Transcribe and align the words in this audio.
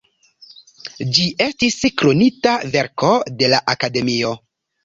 Ĝi 1.17 1.25
estis 1.47 1.77
"Kronita 2.03 2.57
verko 2.77 3.13
de 3.43 3.55
la 3.55 3.63
Akademio". 3.75 4.37